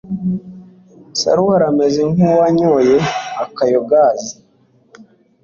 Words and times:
saruhara 1.19 1.65
ameze 1.71 2.01
nk'uwanyoye 2.11 2.95
akayogazi 3.45 4.33